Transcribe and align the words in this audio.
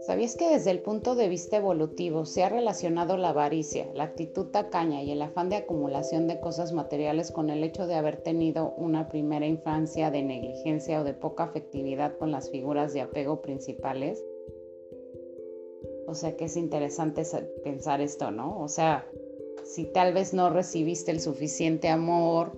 ¿Sabías 0.00 0.36
que 0.36 0.50
desde 0.50 0.72
el 0.72 0.80
punto 0.80 1.14
de 1.14 1.28
vista 1.28 1.56
evolutivo 1.56 2.26
se 2.26 2.42
ha 2.42 2.48
relacionado 2.48 3.16
la 3.16 3.30
avaricia, 3.30 3.86
la 3.94 4.04
actitud 4.04 4.46
tacaña 4.48 5.02
y 5.02 5.12
el 5.12 5.22
afán 5.22 5.48
de 5.48 5.56
acumulación 5.56 6.26
de 6.26 6.40
cosas 6.40 6.72
materiales 6.72 7.30
con 7.30 7.50
el 7.50 7.64
hecho 7.64 7.86
de 7.86 7.94
haber 7.94 8.16
tenido 8.16 8.74
una 8.76 9.08
primera 9.08 9.46
infancia 9.46 10.10
de 10.10 10.22
negligencia 10.22 11.00
o 11.00 11.04
de 11.04 11.14
poca 11.14 11.44
afectividad 11.44 12.18
con 12.18 12.30
las 12.30 12.50
figuras 12.50 12.92
de 12.92 13.00
apego 13.02 13.40
principales? 13.40 14.22
O 16.06 16.14
sea 16.14 16.36
que 16.36 16.46
es 16.46 16.56
interesante 16.56 17.22
pensar 17.64 18.00
esto, 18.00 18.30
¿no? 18.30 18.60
O 18.60 18.68
sea, 18.68 19.06
si 19.64 19.84
tal 19.84 20.12
vez 20.12 20.34
no 20.34 20.50
recibiste 20.50 21.10
el 21.10 21.20
suficiente 21.20 21.88
amor 21.88 22.52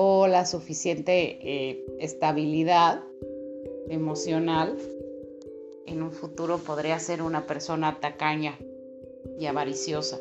o 0.00 0.28
la 0.28 0.46
suficiente 0.46 1.40
eh, 1.42 1.84
estabilidad 1.98 3.02
emocional, 3.88 4.78
en 5.86 6.04
un 6.04 6.12
futuro 6.12 6.58
podría 6.58 7.00
ser 7.00 7.20
una 7.20 7.48
persona 7.48 7.98
tacaña 7.98 8.56
y 9.40 9.46
avariciosa. 9.46 10.20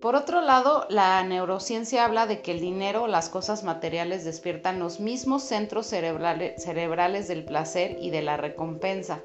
Por 0.00 0.14
otro 0.14 0.40
lado, 0.40 0.86
la 0.88 1.22
neurociencia 1.22 2.06
habla 2.06 2.26
de 2.26 2.40
que 2.40 2.52
el 2.52 2.60
dinero 2.60 3.02
o 3.02 3.08
las 3.08 3.28
cosas 3.28 3.62
materiales 3.62 4.24
despiertan 4.24 4.78
los 4.78 5.00
mismos 5.00 5.42
centros 5.42 5.88
cerebrales, 5.88 6.62
cerebrales 6.62 7.28
del 7.28 7.44
placer 7.44 7.98
y 8.00 8.08
de 8.08 8.22
la 8.22 8.38
recompensa. 8.38 9.20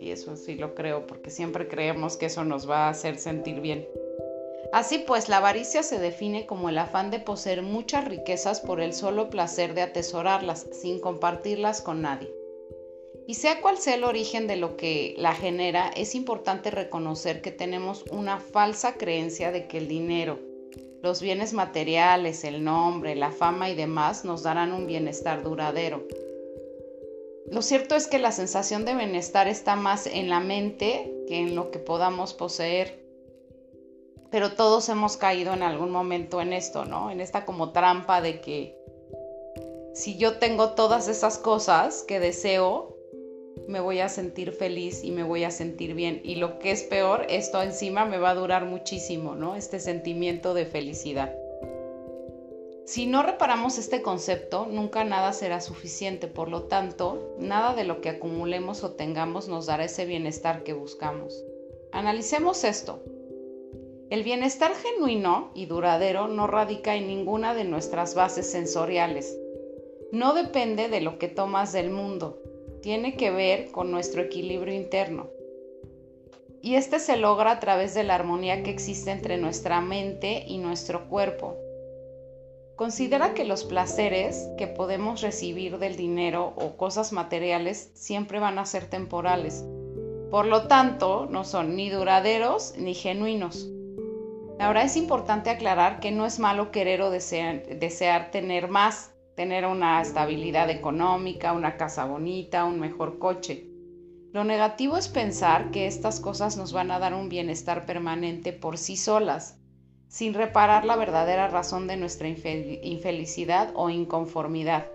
Y 0.00 0.12
eso 0.12 0.34
sí 0.34 0.54
lo 0.54 0.74
creo, 0.74 1.06
porque 1.06 1.28
siempre 1.28 1.68
creemos 1.68 2.16
que 2.16 2.26
eso 2.26 2.42
nos 2.42 2.66
va 2.70 2.86
a 2.86 2.88
hacer 2.88 3.18
sentir 3.18 3.60
bien. 3.60 3.86
Así 4.72 4.98
pues, 4.98 5.28
la 5.28 5.38
avaricia 5.38 5.82
se 5.82 5.98
define 5.98 6.46
como 6.46 6.68
el 6.68 6.78
afán 6.78 7.10
de 7.10 7.20
poseer 7.20 7.62
muchas 7.62 8.04
riquezas 8.04 8.60
por 8.60 8.80
el 8.80 8.92
solo 8.92 9.30
placer 9.30 9.74
de 9.74 9.82
atesorarlas, 9.82 10.66
sin 10.72 11.00
compartirlas 11.00 11.80
con 11.80 12.02
nadie. 12.02 12.32
Y 13.26 13.34
sea 13.34 13.60
cual 13.60 13.78
sea 13.78 13.94
el 13.94 14.04
origen 14.04 14.46
de 14.46 14.56
lo 14.56 14.76
que 14.76 15.14
la 15.18 15.34
genera, 15.34 15.90
es 15.96 16.14
importante 16.14 16.70
reconocer 16.70 17.42
que 17.42 17.50
tenemos 17.50 18.04
una 18.10 18.38
falsa 18.38 18.94
creencia 18.94 19.50
de 19.50 19.66
que 19.66 19.78
el 19.78 19.88
dinero, 19.88 20.38
los 21.02 21.20
bienes 21.20 21.52
materiales, 21.52 22.44
el 22.44 22.62
nombre, 22.62 23.16
la 23.16 23.32
fama 23.32 23.70
y 23.70 23.74
demás 23.74 24.24
nos 24.24 24.42
darán 24.42 24.72
un 24.72 24.86
bienestar 24.86 25.42
duradero. 25.42 26.06
Lo 27.50 27.62
cierto 27.62 27.94
es 27.94 28.08
que 28.08 28.18
la 28.18 28.32
sensación 28.32 28.84
de 28.84 28.94
bienestar 28.94 29.46
está 29.46 29.76
más 29.76 30.06
en 30.06 30.28
la 30.28 30.40
mente 30.40 31.12
que 31.28 31.38
en 31.38 31.54
lo 31.54 31.70
que 31.70 31.78
podamos 31.78 32.34
poseer. 32.34 33.05
Pero 34.30 34.52
todos 34.52 34.88
hemos 34.88 35.16
caído 35.16 35.54
en 35.54 35.62
algún 35.62 35.90
momento 35.90 36.40
en 36.40 36.52
esto, 36.52 36.84
¿no? 36.84 37.10
En 37.10 37.20
esta 37.20 37.44
como 37.44 37.72
trampa 37.72 38.20
de 38.20 38.40
que 38.40 38.76
si 39.94 40.18
yo 40.18 40.38
tengo 40.38 40.70
todas 40.70 41.08
esas 41.08 41.38
cosas 41.38 42.02
que 42.02 42.20
deseo, 42.20 42.96
me 43.66 43.80
voy 43.80 44.00
a 44.00 44.08
sentir 44.08 44.52
feliz 44.52 45.02
y 45.02 45.10
me 45.10 45.22
voy 45.22 45.44
a 45.44 45.50
sentir 45.50 45.94
bien. 45.94 46.20
Y 46.22 46.36
lo 46.36 46.58
que 46.58 46.70
es 46.70 46.82
peor, 46.82 47.26
esto 47.28 47.62
encima 47.62 48.04
me 48.04 48.18
va 48.18 48.30
a 48.30 48.34
durar 48.34 48.66
muchísimo, 48.66 49.34
¿no? 49.34 49.56
Este 49.56 49.80
sentimiento 49.80 50.54
de 50.54 50.66
felicidad. 50.66 51.34
Si 52.84 53.06
no 53.06 53.22
reparamos 53.24 53.78
este 53.78 54.02
concepto, 54.02 54.66
nunca 54.70 55.02
nada 55.02 55.32
será 55.32 55.60
suficiente. 55.60 56.28
Por 56.28 56.48
lo 56.48 56.64
tanto, 56.64 57.34
nada 57.38 57.74
de 57.74 57.84
lo 57.84 58.00
que 58.00 58.10
acumulemos 58.10 58.84
o 58.84 58.92
tengamos 58.92 59.48
nos 59.48 59.66
dará 59.66 59.84
ese 59.84 60.04
bienestar 60.04 60.62
que 60.62 60.72
buscamos. 60.72 61.42
Analicemos 61.90 62.62
esto. 62.62 63.02
El 64.08 64.22
bienestar 64.22 64.72
genuino 64.72 65.50
y 65.52 65.66
duradero 65.66 66.28
no 66.28 66.46
radica 66.46 66.94
en 66.94 67.08
ninguna 67.08 67.54
de 67.54 67.64
nuestras 67.64 68.14
bases 68.14 68.48
sensoriales. 68.48 69.36
No 70.12 70.32
depende 70.32 70.88
de 70.88 71.00
lo 71.00 71.18
que 71.18 71.26
tomas 71.26 71.72
del 71.72 71.90
mundo, 71.90 72.40
tiene 72.82 73.16
que 73.16 73.32
ver 73.32 73.72
con 73.72 73.90
nuestro 73.90 74.22
equilibrio 74.22 74.72
interno. 74.72 75.26
Y 76.62 76.76
este 76.76 77.00
se 77.00 77.16
logra 77.16 77.50
a 77.50 77.58
través 77.58 77.94
de 77.94 78.04
la 78.04 78.14
armonía 78.14 78.62
que 78.62 78.70
existe 78.70 79.10
entre 79.10 79.38
nuestra 79.38 79.80
mente 79.80 80.44
y 80.46 80.58
nuestro 80.58 81.08
cuerpo. 81.08 81.56
Considera 82.76 83.34
que 83.34 83.44
los 83.44 83.64
placeres 83.64 84.48
que 84.56 84.68
podemos 84.68 85.20
recibir 85.20 85.78
del 85.78 85.96
dinero 85.96 86.52
o 86.54 86.76
cosas 86.76 87.12
materiales 87.12 87.90
siempre 87.94 88.38
van 88.38 88.60
a 88.60 88.66
ser 88.66 88.88
temporales. 88.88 89.64
Por 90.30 90.46
lo 90.46 90.68
tanto, 90.68 91.26
no 91.28 91.42
son 91.42 91.74
ni 91.74 91.90
duraderos 91.90 92.74
ni 92.76 92.94
genuinos. 92.94 93.68
Ahora 94.58 94.82
es 94.84 94.96
importante 94.96 95.50
aclarar 95.50 96.00
que 96.00 96.10
no 96.10 96.24
es 96.24 96.38
malo 96.38 96.70
querer 96.70 97.02
o 97.02 97.10
desear, 97.10 98.30
tener 98.30 98.68
más, 98.68 99.12
tener 99.34 99.66
una 99.66 100.00
estabilidad 100.00 100.70
económica, 100.70 101.52
una 101.52 101.76
casa 101.76 102.06
bonita, 102.06 102.64
un 102.64 102.80
mejor 102.80 103.18
coche. 103.18 103.68
Lo 104.32 104.44
negativo 104.44 104.96
es 104.96 105.08
pensar 105.08 105.70
que 105.70 105.86
estas 105.86 106.20
cosas 106.20 106.56
nos 106.56 106.72
van 106.72 106.90
a 106.90 106.98
dar 106.98 107.14
un 107.14 107.28
bienestar 107.28 107.84
permanente 107.84 108.52
por 108.52 108.78
sí 108.78 108.96
solas, 108.96 109.58
sin 110.08 110.32
reparar 110.32 110.84
la 110.84 110.96
verdadera 110.96 111.48
razón 111.48 111.86
de 111.86 111.98
nuestra 111.98 112.28
infelicidad 112.28 113.72
o 113.74 113.90
inconformidad. 113.90 114.86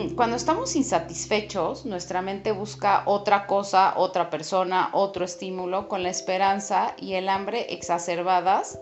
Mm, 0.00 0.14
cuando 0.14 0.36
estamos 0.36 0.76
insatisfechos, 0.76 1.84
nuestra 1.84 2.22
mente 2.22 2.52
busca 2.52 3.02
otra 3.06 3.46
cosa, 3.46 3.94
otra 3.96 4.30
persona, 4.30 4.90
otro 4.92 5.24
estímulo, 5.24 5.88
con 5.88 6.02
la 6.02 6.10
esperanza 6.10 6.94
y 6.98 7.14
el 7.14 7.28
hambre 7.28 7.66
exacerbadas. 7.74 8.80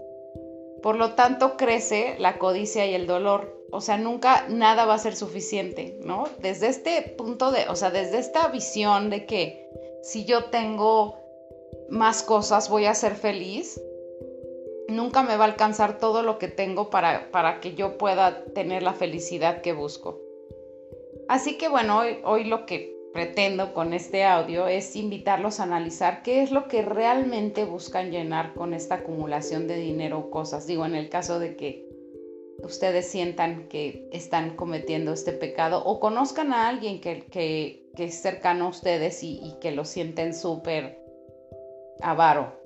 Por 0.83 0.97
lo 0.97 1.15
tanto, 1.15 1.57
crece 1.57 2.17
la 2.19 2.39
codicia 2.39 2.87
y 2.87 2.95
el 2.95 3.07
dolor 3.07 3.59
o 3.71 3.83
sea, 3.83 3.99
nunca 3.99 4.47
nada 4.49 4.87
va 4.87 4.95
a 4.95 4.99
ser 4.99 5.15
suficiente, 5.15 5.99
¿no? 6.01 6.27
Desde 6.41 6.69
este 6.69 7.03
punto 7.03 7.51
de, 7.51 7.69
o 7.69 7.77
sea, 7.77 7.91
desde 7.91 8.19
esta 8.19 8.49
visión 8.49 9.11
de 9.11 9.27
que 9.27 9.69
si 10.03 10.25
yo 10.25 10.45
tengo 10.47 11.19
más 11.91 12.23
cosas 12.23 12.71
voy 12.71 12.87
a 12.87 12.95
ser 12.95 13.15
feliz, 13.15 13.79
nunca 14.89 15.23
me 15.23 15.37
va 15.37 15.45
a 15.45 15.49
alcanzar 15.49 15.99
todo 15.99 16.23
lo 16.23 16.39
que 16.39 16.49
tengo 16.49 16.89
para, 16.89 17.31
para 17.31 17.61
que 17.61 17.75
yo 17.75 17.99
pueda 17.99 18.43
tener 18.55 18.83
la 18.83 18.95
felicidad 18.95 19.61
que 19.61 19.75
busco. 19.75 20.28
Así 21.29 21.59
que 21.59 21.69
bueno, 21.69 22.01
hoy, 22.25 22.45
lo 22.45 22.65
que 22.65 22.97
pretendo 23.13 23.75
con 23.75 23.93
este 23.93 24.25
audio 24.25 24.67
es 24.67 24.97
invitarlos 24.97 25.61
a 25.61 25.65
analizar 25.65 26.23
qué 26.23 26.43
es 26.43 26.51
lo 26.51 26.69
que 26.69 26.83
realmente 26.83 27.67
buscan 27.67 28.11
llenar 28.11 28.55
con 28.55 28.73
esta 28.73 28.97
acumulación 28.97 29.69
de 29.69 29.77
dinero 29.77 30.19
o 30.19 30.31
cosas. 30.31 30.67
Digo, 30.67 30.87
en 30.87 30.95
el 30.95 31.11
caso 31.11 31.39
de 31.39 31.55
que 31.57 31.87
ustedes 32.63 33.09
sientan 33.09 33.69
que 33.69 34.09
están 34.11 34.57
cometiendo 34.57 35.13
este 35.13 35.33
pecado 35.33 35.85
o 35.85 36.01
conozcan 36.01 36.55
a 36.55 36.67
alguien 36.67 37.01
que, 37.01 37.91
es 37.95 38.23
cercano 38.23 38.67
a 38.67 38.69
ustedes 38.69 39.23
y, 39.23 39.55
que 39.61 39.73
lo 39.73 39.85
sienten 39.85 40.33
súper 40.33 40.99
avaro. 42.01 42.59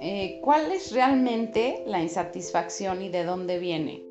Eh, 0.00 0.40
¿Cuál 0.42 0.72
es 0.72 0.92
realmente 0.92 1.82
la 1.86 2.00
insatisfacción 2.02 3.02
y 3.02 3.10
de 3.10 3.24
dónde 3.24 3.58
viene? 3.58 4.05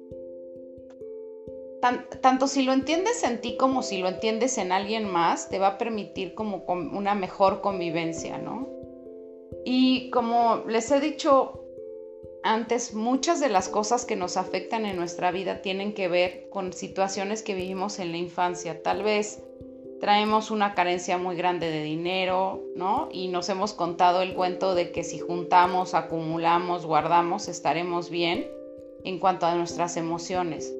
Tanto 2.21 2.47
si 2.47 2.63
lo 2.63 2.73
entiendes 2.73 3.23
en 3.23 3.41
ti 3.41 3.57
como 3.57 3.83
si 3.83 3.97
lo 3.97 4.07
entiendes 4.07 4.57
en 4.57 4.71
alguien 4.71 5.09
más, 5.09 5.49
te 5.49 5.59
va 5.59 5.67
a 5.67 5.77
permitir 5.77 6.33
como 6.33 6.63
una 6.67 7.15
mejor 7.15 7.61
convivencia, 7.61 8.37
¿no? 8.37 8.67
Y 9.65 10.09
como 10.11 10.63
les 10.67 10.91
he 10.91 10.99
dicho 10.99 11.61
antes 12.43 12.93
muchas 12.93 13.39
de 13.39 13.49
las 13.49 13.69
cosas 13.69 14.05
que 14.05 14.15
nos 14.15 14.37
afectan 14.37 14.85
en 14.85 14.95
nuestra 14.95 15.31
vida 15.31 15.63
tienen 15.63 15.93
que 15.93 16.07
ver 16.07 16.47
con 16.51 16.73
situaciones 16.73 17.41
que 17.41 17.55
vivimos 17.55 17.97
en 17.97 18.11
la 18.11 18.17
infancia. 18.17 18.83
Tal 18.83 19.01
vez 19.01 19.41
traemos 19.99 20.51
una 20.51 20.75
carencia 20.75 21.17
muy 21.17 21.35
grande 21.35 21.71
de 21.71 21.81
dinero, 21.81 22.63
¿no? 22.75 23.09
Y 23.11 23.29
nos 23.29 23.49
hemos 23.49 23.73
contado 23.73 24.21
el 24.21 24.35
cuento 24.35 24.75
de 24.75 24.91
que 24.91 25.03
si 25.03 25.17
juntamos, 25.17 25.95
acumulamos, 25.95 26.85
guardamos, 26.85 27.47
estaremos 27.47 28.11
bien 28.11 28.47
en 29.03 29.17
cuanto 29.17 29.47
a 29.47 29.55
nuestras 29.55 29.97
emociones. 29.97 30.71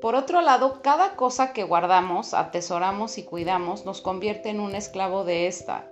Por 0.00 0.14
otro 0.14 0.40
lado, 0.40 0.80
cada 0.82 1.16
cosa 1.16 1.52
que 1.52 1.64
guardamos, 1.64 2.32
atesoramos 2.32 3.18
y 3.18 3.24
cuidamos 3.24 3.84
nos 3.84 4.00
convierte 4.00 4.48
en 4.48 4.60
un 4.60 4.74
esclavo 4.74 5.24
de 5.24 5.48
esta. 5.48 5.90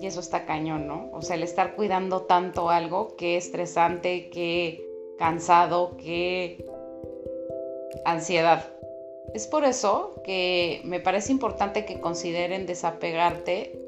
Y 0.00 0.06
eso 0.06 0.20
está 0.20 0.44
cañón, 0.44 0.86
¿no? 0.86 1.08
O 1.12 1.22
sea, 1.22 1.36
el 1.36 1.42
estar 1.42 1.74
cuidando 1.74 2.22
tanto 2.22 2.68
algo 2.68 3.16
que 3.16 3.38
estresante, 3.38 4.28
que 4.28 4.86
cansado, 5.18 5.96
que 5.96 6.64
ansiedad. 8.04 8.70
Es 9.32 9.46
por 9.46 9.64
eso 9.64 10.20
que 10.24 10.82
me 10.84 11.00
parece 11.00 11.32
importante 11.32 11.86
que 11.86 12.00
consideren 12.00 12.66
desapegarte, 12.66 13.80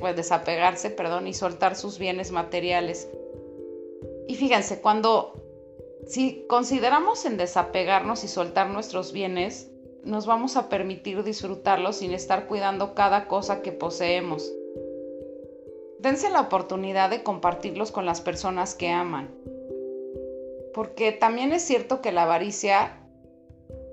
pues 0.00 0.16
desapegarse, 0.16 0.90
perdón, 0.90 1.28
y 1.28 1.34
soltar 1.34 1.76
sus 1.76 1.98
bienes 1.98 2.32
materiales. 2.32 3.08
Y 4.26 4.34
fíjense, 4.34 4.80
cuando 4.80 5.47
si 6.08 6.46
consideramos 6.48 7.26
en 7.26 7.36
desapegarnos 7.36 8.24
y 8.24 8.28
soltar 8.28 8.70
nuestros 8.70 9.12
bienes, 9.12 9.70
nos 10.04 10.24
vamos 10.24 10.56
a 10.56 10.70
permitir 10.70 11.22
disfrutarlos 11.22 11.96
sin 11.96 12.12
estar 12.12 12.46
cuidando 12.46 12.94
cada 12.94 13.28
cosa 13.28 13.60
que 13.60 13.72
poseemos. 13.72 14.50
Dense 15.98 16.30
la 16.30 16.40
oportunidad 16.40 17.10
de 17.10 17.22
compartirlos 17.22 17.92
con 17.92 18.06
las 18.06 18.22
personas 18.22 18.74
que 18.74 18.88
aman. 18.88 19.34
Porque 20.72 21.12
también 21.12 21.52
es 21.52 21.62
cierto 21.62 22.00
que 22.00 22.10
la 22.10 22.22
avaricia 22.22 23.02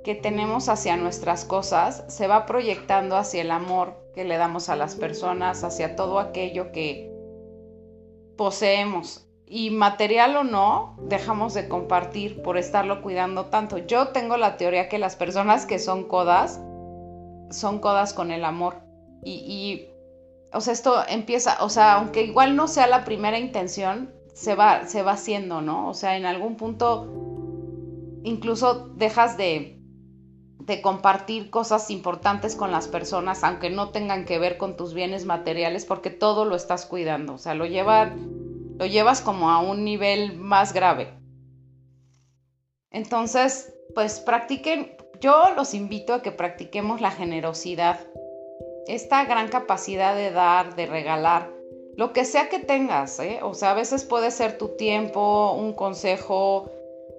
que 0.06 0.16
tenemos 0.16 0.70
hacia 0.70 0.96
nuestras 0.96 1.44
cosas 1.44 2.06
se 2.08 2.28
va 2.28 2.46
proyectando 2.46 3.18
hacia 3.18 3.42
el 3.42 3.52
amor 3.52 3.94
que 4.14 4.24
le 4.24 4.38
damos 4.38 4.70
a 4.70 4.78
las 4.78 4.96
personas, 4.96 5.66
hacia 5.66 5.98
todo 5.98 6.20
aquello 6.20 6.72
que 6.72 7.12
poseemos. 8.38 9.25
Y 9.48 9.70
material 9.70 10.36
o 10.38 10.44
no, 10.44 10.98
dejamos 11.04 11.54
de 11.54 11.68
compartir 11.68 12.42
por 12.42 12.58
estarlo 12.58 13.02
cuidando 13.02 13.46
tanto. 13.46 13.78
Yo 13.78 14.08
tengo 14.10 14.38
la 14.38 14.58
teoría 14.58 14.90
que 14.90 14.98
las 14.98 15.16
personas 15.16 15.66
que 15.66 15.78
son 15.78 16.06
codas, 16.08 16.60
son 17.52 17.80
codas 17.80 18.14
con 18.14 18.32
el 18.32 18.44
amor. 18.44 18.82
Y, 19.24 19.88
o 20.54 20.62
sea, 20.62 20.74
esto 20.74 21.04
empieza, 21.08 21.64
o 21.64 21.70
sea, 21.70 21.94
aunque 21.94 22.24
igual 22.24 22.56
no 22.56 22.68
sea 22.68 22.88
la 22.88 23.06
primera 23.06 23.40
intención, 23.40 24.14
se 24.34 24.56
va, 24.56 24.86
se 24.86 25.02
va 25.02 25.14
haciendo, 25.14 25.62
¿no? 25.62 25.90
O 25.90 25.94
sea, 25.94 26.18
en 26.18 26.26
algún 26.26 26.58
punto 26.58 27.26
incluso 28.24 28.90
dejas 28.96 29.38
de, 29.38 29.80
de 30.60 30.82
compartir 30.82 31.50
cosas 31.50 31.92
importantes 31.92 32.56
con 32.56 32.72
las 32.72 32.88
personas, 32.88 33.44
aunque 33.44 33.70
no 33.70 33.90
tengan 33.90 34.26
que 34.26 34.40
ver 34.40 34.58
con 34.58 34.76
tus 34.76 34.94
bienes 34.94 35.26
materiales, 35.26 35.86
porque 35.86 36.10
todo 36.10 36.44
lo 36.46 36.56
estás 36.56 36.86
cuidando, 36.86 37.36
o 37.36 37.38
sea, 37.38 37.54
lo, 37.54 37.66
lo 38.78 38.86
llevas 38.86 39.22
como 39.22 39.50
a 39.50 39.60
un 39.60 39.84
nivel 39.84 40.38
más 40.38 40.74
grave. 40.74 41.14
Entonces, 42.92 43.74
pues 43.94 44.20
practiquen, 44.20 44.96
yo 45.20 45.54
los 45.56 45.74
invito 45.74 46.14
a 46.14 46.22
que 46.22 46.32
practiquemos 46.32 47.02
la 47.02 47.12
generosidad, 47.12 48.00
esta 48.88 49.26
gran 49.26 49.48
capacidad 49.48 50.16
de 50.16 50.32
dar, 50.32 50.76
de 50.76 50.86
regalar, 50.86 51.52
lo 51.96 52.12
que 52.12 52.26
sea 52.26 52.50
que 52.50 52.60
tengas, 52.60 53.20
¿eh? 53.20 53.40
o 53.42 53.54
sea, 53.54 53.72
a 53.72 53.76
veces 53.76 54.04
puede 54.04 54.32
ser 54.32 54.58
tu 54.58 54.70
tiempo, 54.76 55.54
un 55.54 55.74
consejo, 55.74 56.70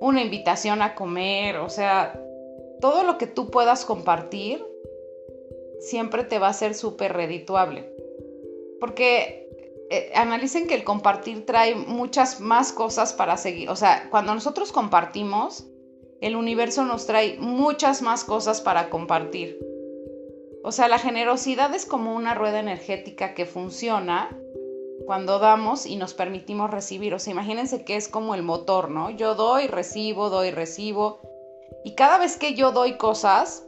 una 0.01 0.23
invitación 0.23 0.83
a 0.83 0.95
comer, 0.95 1.57
o 1.57 1.71
sea, 1.71 2.21
todo 2.81 3.03
lo 3.03 3.17
que 3.17 3.27
tú 3.27 3.51
puedas 3.51 3.87
compartir 3.87 4.65
siempre 5.81 6.25
te 6.25 6.39
va 6.39 6.49
a 6.49 6.53
ser 6.53 6.75
súper 6.75 7.15
redituable. 7.15 7.91
Porque 8.81 9.46
eh, 9.91 10.13
analicen 10.15 10.67
que 10.67 10.75
el 10.75 10.85
compartir 10.85 11.47
trae 11.47 11.75
muchas 11.75 12.41
más 12.41 12.73
cosas 12.73 13.13
para 13.13 13.37
seguir. 13.37 13.71
O 13.71 13.77
sea, 13.77 14.09
cuando 14.11 14.35
nosotros 14.35 14.73
compartimos, 14.73 15.67
el 16.21 16.35
universo 16.35 16.85
nos 16.85 17.07
trae 17.07 17.37
muchas 17.39 18.03
más 18.03 18.25
cosas 18.25 18.61
para 18.61 18.91
compartir. 18.91 19.59
O 20.65 20.73
sea, 20.73 20.89
la 20.89 20.99
generosidad 20.99 21.73
es 21.75 21.87
como 21.87 22.17
una 22.17 22.35
rueda 22.35 22.59
energética 22.59 23.35
que 23.35 23.47
funciona 23.47 24.37
cuando 25.07 25.39
damos 25.39 25.87
y 25.87 25.95
nos 25.95 26.15
permitimos 26.15 26.71
recibir. 26.71 27.15
O 27.15 27.21
sea, 27.21 27.33
imagínense 27.33 27.85
que 27.85 27.95
es 27.95 28.09
como 28.09 28.35
el 28.35 28.43
motor, 28.43 28.91
¿no? 28.91 29.11
Yo 29.11 29.37
doy, 29.37 29.69
recibo, 29.69 30.31
doy, 30.31 30.51
recibo. 30.51 31.21
Y 31.85 31.95
cada 31.95 32.19
vez 32.19 32.37
que 32.37 32.55
yo 32.55 32.73
doy 32.73 32.97
cosas, 32.97 33.65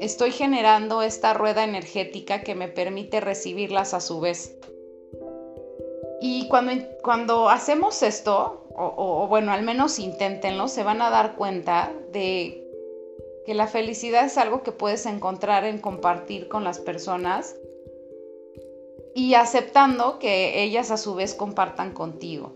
estoy 0.00 0.32
generando 0.32 1.02
esta 1.02 1.34
rueda 1.34 1.62
energética 1.62 2.42
que 2.42 2.56
me 2.56 2.66
permite 2.66 3.20
recibirlas 3.20 3.94
a 3.94 4.00
su 4.00 4.18
vez. 4.18 4.56
Y 6.24 6.46
cuando, 6.46 6.72
cuando 7.02 7.48
hacemos 7.48 8.00
esto, 8.04 8.64
o, 8.76 8.94
o, 8.96 9.26
bueno, 9.26 9.50
al 9.50 9.62
menos 9.62 9.98
inténtenlo, 9.98 10.68
se 10.68 10.84
van 10.84 11.02
a 11.02 11.10
dar 11.10 11.34
cuenta 11.34 11.92
de 12.12 12.64
que 13.44 13.54
la 13.54 13.66
felicidad 13.66 14.24
es 14.24 14.38
algo 14.38 14.62
que 14.62 14.70
puedes 14.70 15.04
encontrar 15.06 15.64
en 15.64 15.78
compartir 15.78 16.46
con 16.46 16.62
las 16.62 16.78
personas 16.78 17.56
y 19.16 19.34
aceptando 19.34 20.20
que 20.20 20.62
ellas 20.62 20.92
a 20.92 20.96
su 20.96 21.16
vez 21.16 21.34
compartan 21.34 21.92
contigo. 21.92 22.54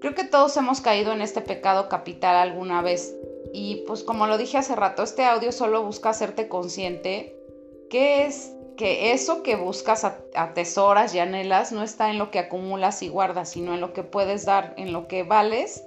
Creo 0.00 0.14
que 0.14 0.24
todos 0.24 0.56
hemos 0.56 0.80
caído 0.80 1.12
en 1.12 1.20
este 1.20 1.42
pecado 1.42 1.90
capital 1.90 2.36
alguna 2.36 2.80
vez 2.80 3.14
y 3.52 3.84
pues 3.86 4.02
como 4.02 4.26
lo 4.26 4.38
dije 4.38 4.56
hace 4.56 4.74
rato, 4.74 5.02
este 5.02 5.24
audio 5.24 5.52
solo 5.52 5.84
busca 5.84 6.08
hacerte 6.08 6.48
consciente 6.48 7.36
que 7.90 8.24
es 8.24 8.54
que 8.80 9.12
eso 9.12 9.42
que 9.42 9.56
buscas 9.56 10.06
atesoras 10.34 11.14
y 11.14 11.18
anhelas 11.18 11.70
no 11.70 11.82
está 11.82 12.08
en 12.08 12.16
lo 12.16 12.30
que 12.30 12.38
acumulas 12.38 13.02
y 13.02 13.10
guardas, 13.10 13.50
sino 13.50 13.74
en 13.74 13.82
lo 13.82 13.92
que 13.92 14.04
puedes 14.04 14.46
dar, 14.46 14.72
en 14.78 14.94
lo 14.94 15.06
que 15.06 15.22
vales, 15.22 15.84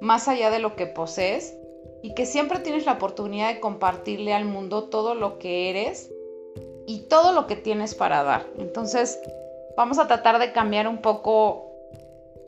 más 0.00 0.26
allá 0.26 0.50
de 0.50 0.58
lo 0.58 0.74
que 0.74 0.86
posees, 0.86 1.56
y 2.02 2.14
que 2.14 2.26
siempre 2.26 2.58
tienes 2.58 2.84
la 2.84 2.94
oportunidad 2.94 3.54
de 3.54 3.60
compartirle 3.60 4.34
al 4.34 4.44
mundo 4.44 4.88
todo 4.88 5.14
lo 5.14 5.38
que 5.38 5.70
eres 5.70 6.10
y 6.88 7.02
todo 7.02 7.30
lo 7.30 7.46
que 7.46 7.54
tienes 7.54 7.94
para 7.94 8.24
dar. 8.24 8.44
Entonces, 8.58 9.20
vamos 9.76 10.00
a 10.00 10.08
tratar 10.08 10.40
de 10.40 10.50
cambiar 10.50 10.88
un 10.88 10.98
poco, 10.98 11.70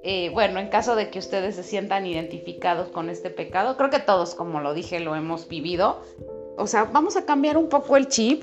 eh, 0.03 0.29
bueno, 0.31 0.59
en 0.59 0.71
caso 0.71 0.97
de 0.97 1.09
que 1.09 1.21
ustedes 1.21 1.55
se 1.55 1.63
sientan 1.63 2.05
identificados 2.05 2.89
con 2.89 3.11
este 3.11 3.31
pecado, 3.31 3.77
creo 3.77 3.91
que 3.91 4.01
todos, 4.01 4.35
como 4.35 4.59
lo 4.59 4.75
dije, 4.75 4.99
lo 4.99 5.15
hemos 5.15 5.47
vivido. 5.47 6.03
O 6.59 6.67
sea, 6.67 6.83
vamos 6.83 7.17
a 7.17 7.25
cambiar 7.25 7.57
un 7.57 7.69
poco 7.69 7.97
el 7.97 8.09
chip 8.09 8.43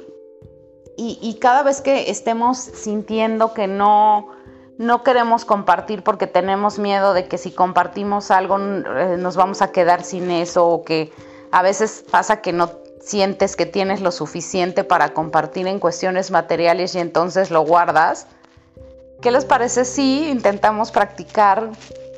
y, 0.97 1.37
cada 1.39 1.63
vez 1.63 1.81
que 1.81 2.11
estemos 2.11 2.57
sintiendo 2.59 3.53
que 3.53 3.67
no, 3.67 4.29
no 4.77 5.03
queremos 5.03 5.45
compartir 5.45 6.03
porque 6.03 6.27
tenemos 6.27 6.77
miedo 6.77 7.13
de 7.13 7.27
que 7.27 7.37
si 7.37 7.51
compartimos 7.51 8.29
algo 8.29 8.59
eh, 8.59 9.15
nos 9.17 9.35
vamos 9.35 9.61
a 9.61 9.71
quedar 9.71 10.03
sin 10.03 10.29
eso 10.29 10.67
o 10.67 10.83
que 10.83 11.11
a 11.51 11.63
veces 11.63 12.03
pasa 12.11 12.41
que 12.41 12.53
no 12.53 12.71
sientes 13.01 13.55
que 13.55 13.65
tienes 13.65 14.01
lo 14.01 14.11
suficiente 14.11 14.83
para 14.83 15.13
compartir 15.13 15.67
en 15.67 15.79
cuestiones 15.79 16.29
materiales 16.31 16.95
y 16.95 16.99
entonces 16.99 17.51
lo 17.51 17.61
guardas. 17.61 18.27
¿Qué 19.21 19.31
les 19.31 19.45
parece 19.45 19.85
si 19.85 20.29
intentamos 20.29 20.91
practicar 20.91 21.71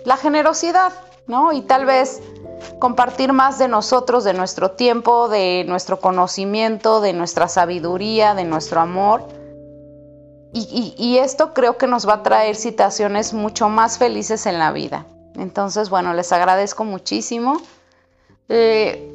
la 0.06 0.18
generosidad, 0.18 0.94
¿no? 1.28 1.54
Y 1.54 1.62
tal 1.62 1.86
vez 1.86 2.22
compartir 2.80 3.34
más 3.34 3.60
de 3.60 3.68
nosotros, 3.68 4.24
de 4.24 4.34
nuestro 4.34 4.72
tiempo, 4.72 5.30
de 5.30 5.66
nuestro 5.68 6.00
conocimiento, 6.00 7.02
de 7.02 7.14
nuestra 7.14 7.48
sabiduría, 7.48 8.36
de 8.36 8.44
nuestro 8.44 8.80
amor. 8.82 9.28
Y, 10.56 11.18
esto 11.18 11.54
creo 11.56 11.78
que 11.78 11.88
nos 11.88 12.08
va 12.08 12.16
a 12.16 12.24
traer 12.24 12.56
situaciones 12.56 13.34
mucho 13.34 13.70
más 13.70 13.98
felices 13.98 14.46
en 14.46 14.60
la 14.60 14.72
vida. 14.72 15.08
Entonces, 15.36 15.90
bueno, 15.90 16.14
les 16.14 16.32
agradezco 16.32 16.84
muchísimo. 16.84 17.60
Eh, 18.50 19.12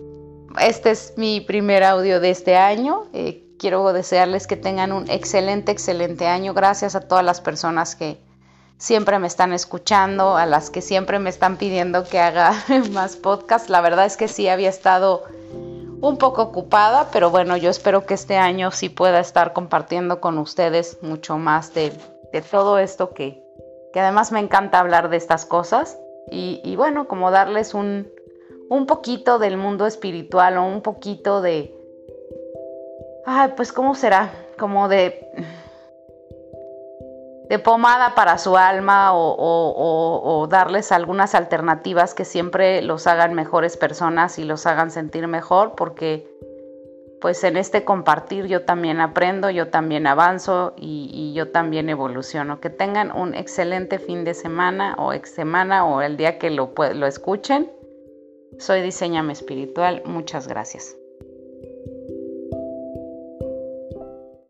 este 0.60 0.90
es 0.90 1.14
mi 1.16 1.40
primer 1.40 1.84
audio 1.84 2.18
de 2.18 2.30
este 2.30 2.56
año. 2.56 3.04
Eh, 3.12 3.44
quiero 3.56 3.92
desearles 3.92 4.48
que 4.48 4.56
tengan 4.56 4.90
un 4.90 5.08
excelente, 5.08 5.70
excelente 5.70 6.26
año. 6.26 6.54
Gracias 6.54 6.96
a 6.96 7.00
todas 7.02 7.24
las 7.24 7.40
personas 7.40 7.94
que 7.94 8.18
siempre 8.78 9.18
me 9.18 9.26
están 9.26 9.52
escuchando, 9.52 10.36
a 10.36 10.46
las 10.46 10.70
que 10.70 10.80
siempre 10.80 11.18
me 11.18 11.30
están 11.30 11.56
pidiendo 11.56 12.04
que 12.04 12.20
haga 12.20 12.54
más 12.92 13.16
podcast. 13.16 13.68
La 13.68 13.80
verdad 13.80 14.06
es 14.06 14.16
que 14.16 14.28
sí 14.28 14.48
había 14.48 14.68
estado 14.68 15.24
un 16.00 16.16
poco 16.16 16.42
ocupada, 16.42 17.08
pero 17.12 17.30
bueno, 17.30 17.56
yo 17.56 17.70
espero 17.70 18.06
que 18.06 18.14
este 18.14 18.36
año 18.36 18.70
sí 18.70 18.88
pueda 18.88 19.18
estar 19.18 19.52
compartiendo 19.52 20.20
con 20.20 20.38
ustedes 20.38 21.02
mucho 21.02 21.38
más 21.38 21.74
de, 21.74 21.92
todo 22.50 22.78
esto 22.78 23.10
que, 23.14 23.42
que, 23.92 24.00
además 24.00 24.30
me 24.30 24.38
encanta 24.38 24.78
hablar 24.78 25.10
de 25.10 25.16
estas 25.16 25.44
cosas. 25.44 25.98
Y, 26.30 26.60
y 26.62 26.76
bueno, 26.76 27.08
como 27.08 27.30
darles 27.32 27.74
un, 27.74 28.08
un 28.68 28.86
poquito 28.86 29.38
del 29.38 29.56
mundo 29.56 29.86
espiritual 29.86 30.56
o 30.58 30.66
un 30.66 30.82
poquito 30.82 31.40
de... 31.40 31.74
Ay, 33.26 33.52
pues 33.56 33.72
¿cómo 33.72 33.94
será? 33.94 34.30
Como 34.56 34.88
de... 34.88 35.30
de 37.48 37.58
pomada 37.58 38.14
para 38.14 38.38
su 38.38 38.56
alma 38.56 39.10
o, 39.14 40.46
darles 40.50 40.92
algunas 40.92 41.34
alternativas 41.34 42.14
que 42.14 42.24
siempre 42.24 42.82
los 42.82 43.06
hagan 43.06 43.34
mejores 43.34 43.76
personas 43.76 44.38
y 44.38 44.44
los 44.44 44.66
hagan 44.66 44.90
sentir 44.90 45.26
mejor 45.26 45.74
porque 45.74 46.26
pues 47.20 47.42
en 47.44 47.56
este 47.56 47.84
compartir 47.84 48.46
yo 48.46 48.64
también 48.64 49.00
aprendo, 49.00 49.50
yo 49.50 49.68
también 49.68 50.06
avanzo 50.06 50.74
y, 50.76 51.10
y, 51.12 51.34
yo 51.34 51.50
también 51.50 51.88
evoluciono. 51.88 52.60
Que 52.60 52.70
tengan 52.70 53.10
un 53.10 53.34
excelente 53.34 53.98
fin 53.98 54.24
de 54.24 54.34
semana 54.34 54.94
o 54.98 55.12
ex 55.12 55.30
semana 55.34 55.84
o 55.84 56.00
el 56.00 56.16
día 56.16 56.38
que 56.38 56.50
lo, 56.50 56.72
lo 56.94 57.06
escuchen. 57.06 57.72
Soy 58.58 58.82
Diseñame 58.82 59.32
Espiritual. 59.32 60.02
Muchas 60.04 60.46
gracias. 60.46 60.97